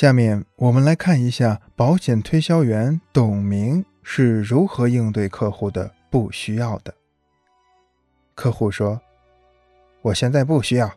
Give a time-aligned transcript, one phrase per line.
[0.00, 6.94] 下面我们来看一下保险推销员董明是如何应对客户的不需要的。
[8.34, 8.98] 客户说
[10.00, 10.90] ：“我现在不需要。”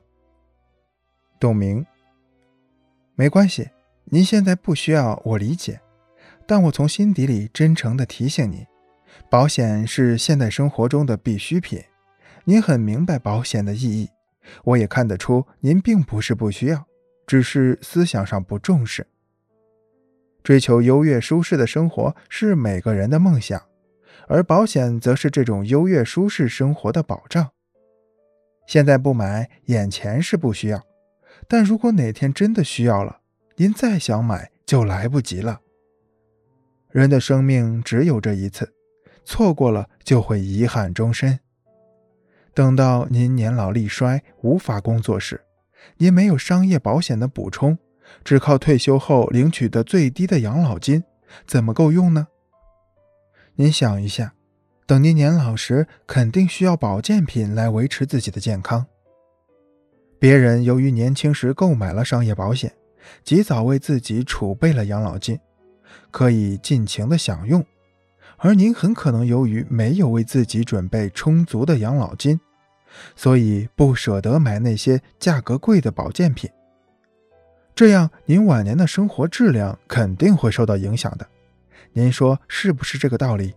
[1.38, 1.86] 董明
[3.16, 3.72] ：“没关系，
[4.06, 5.82] 您现在不需要，我理解。
[6.48, 8.66] 但我从心底里真诚地提醒您，
[9.30, 11.84] 保险是现代生活中的必需品。
[12.46, 14.10] 您很明白保险的意义，
[14.64, 16.86] 我也看得出您并不是不需要。”
[17.26, 19.08] 只是思想上不重视。
[20.44, 23.62] 追求优越舒适的生活是每个人的梦想，
[24.28, 27.50] 而保险则是这种优越舒适生活的保障。
[28.68, 30.80] 现在不买，眼前是不需要；
[31.48, 33.20] 但如果哪天真的需要了，
[33.56, 35.62] 您再想买就来不及了。
[36.90, 38.74] 人的生命只有这一次，
[39.26, 41.40] 错过了就会遗憾终身。
[42.54, 45.42] 等到您年老力衰，无法工作时，
[45.98, 47.78] 您没有商业保险的补充，
[48.24, 51.04] 只靠退休后领取的最低的养老金，
[51.46, 52.28] 怎么够用呢？
[53.56, 54.34] 您想一下，
[54.86, 58.86] 等您年老时，肯定需要保健品来维持自己的健康。
[60.18, 62.74] 别人由于年轻时购买了商业保险，
[63.24, 65.40] 及早为自己储备了养老金，
[66.12, 67.64] 可以尽情的享用，
[68.38, 72.40] 而您很可能由于没有为自己准备充足的养老金。
[73.16, 76.50] 所以不舍得买那些价格贵的保健品，
[77.76, 81.28] 这样您晚年的生活质量肯定会受到影响的。
[81.94, 83.54] 您说是不是这个道理？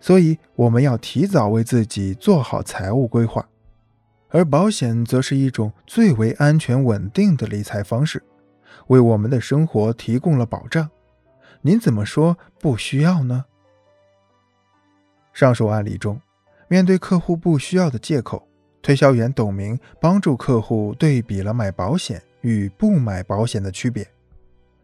[0.00, 3.48] 所以我们要提早为自己做好财务规划，
[4.28, 8.22] 而保险则是一种最为安全稳定的理财方式，
[8.88, 10.90] 为我们的生活提供了保障。
[11.62, 13.46] 您怎么说不需要呢？
[15.32, 16.20] 上述案例中。
[16.68, 18.46] 面对客户不需要的借口，
[18.82, 24.06] 推销员董明帮助客户对比了买保险与不买保险的区别，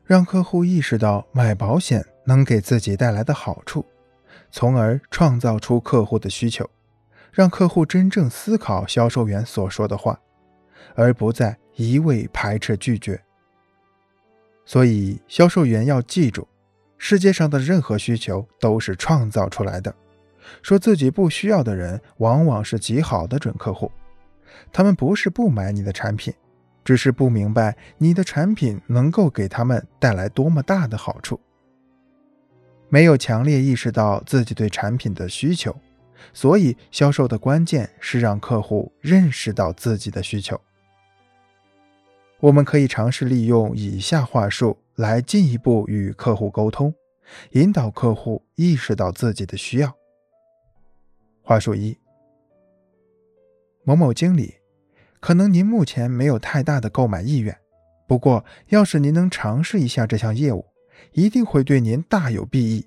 [0.04, 3.84] 让客户意识到买保险能给自己带来的好处，
[4.50, 6.68] 从而创造出客户的需求，
[7.32, 10.20] 让客户真正思考销售员所说的话，
[10.94, 13.20] 而不再一味排斥拒绝。
[14.66, 16.46] 所以，销售员要记住，
[16.96, 19.92] 世界上的任何需求都是创造出来的。
[20.62, 23.90] 说自己不需要的人，往往是极好的准客户。
[24.72, 26.32] 他们不是不买你的产品，
[26.84, 31.40] 只是不明白你的产品能够给他们带来多么大的好处。
[32.88, 35.76] 没有强烈意识到自己对产品的需求，
[36.32, 40.60] 所以销售的关键是让客户认识到自己的需求。
[42.40, 46.92] 我们可以尝试利用以下话术来进一步与客户沟通，
[47.52, 49.94] 引导客户意识到自己的需要。
[51.50, 51.98] 话术一：
[53.82, 54.54] 某某经理，
[55.18, 57.58] 可能您目前没有太大的购买意愿，
[58.06, 60.64] 不过要是您能尝试一下这项业务，
[61.10, 62.86] 一定会对您大有裨益。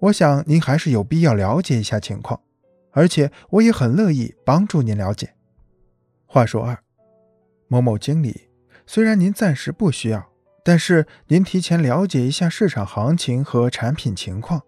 [0.00, 2.42] 我想您还是有必要了解一下情况，
[2.90, 5.32] 而且我也很乐意帮助您了解。
[6.26, 6.78] 话术二：
[7.68, 8.50] 某某经理，
[8.86, 10.30] 虽然您暂时不需要，
[10.62, 14.60] 但是您提前了解一下市场行情和产品情况，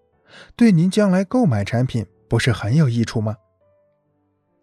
[0.56, 2.06] 对您将来购买产品。
[2.34, 3.36] 不是很有益处吗？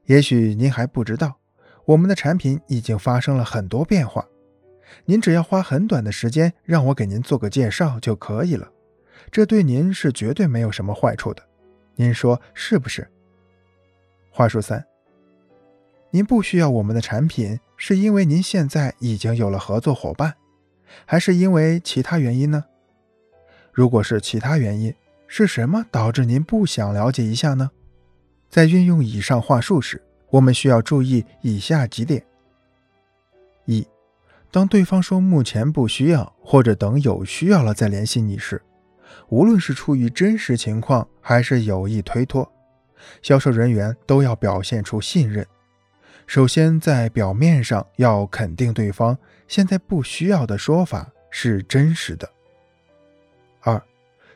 [0.04, 1.40] 也许您还不知道，
[1.86, 4.28] 我们的产品已经发生了很多变化。
[5.06, 8.70] 您只要花很短的时间让我给您做个介绍就可以了，
[9.32, 11.42] 这对您是绝对没有什么坏处的。
[11.96, 13.10] 您说是不是？
[14.30, 14.86] 话术三：
[16.10, 20.36] 您不需要我们的产品，是因为您现在已经有了合作伙伴，
[21.06, 22.66] 还是因为其他原因呢？
[23.72, 24.94] 如果是其他原因，
[25.34, 27.72] 是什么导致您不想了解一下呢？
[28.50, 32.22] 在运用以上话术时，我们需要注意以下几点：
[33.64, 33.88] 一，
[34.52, 38.62] 当对方说目前不需要，或者等有需要了再联系你时，
[39.30, 42.52] 无论是出于真实情况还是有意推脱，
[43.22, 45.48] 销售人员都要表现出信任。
[46.28, 49.18] 首先，在表面上要肯定对方
[49.48, 52.30] 现在不需要的说法是真实的。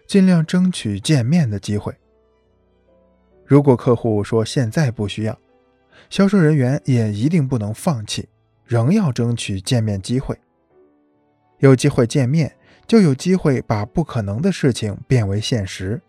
[0.08, 1.94] 尽量争取见面的机会。
[3.46, 5.40] 如果客户说现在不需要，
[6.10, 8.28] 销售人员也一定不能放弃，
[8.66, 10.38] 仍要争取见面机会。
[11.60, 12.56] 有机会见面，
[12.88, 16.02] 就有机会把不可能的事情变为现实。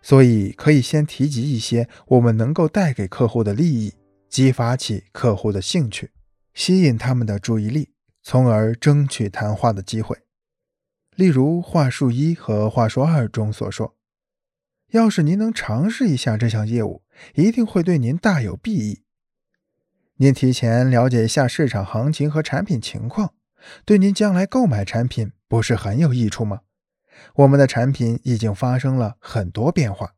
[0.00, 3.94] 所以，可以先提及一些我们能够带给客户的利益，
[4.28, 6.10] 激发起客户的兴趣，
[6.54, 7.90] 吸引他们的注意力，
[8.22, 10.16] 从而争取谈话的机会。
[11.14, 13.94] 例如话术一和话术二中所说，
[14.92, 17.02] 要是您能尝试一下这项业务，
[17.34, 19.02] 一定会对您大有裨益。
[20.16, 23.34] 您提前了解一下市场行情和产品情况，
[23.84, 26.60] 对您将来购买产品不是很有益处吗？
[27.34, 30.14] 我们的产品已经发生了很多变化。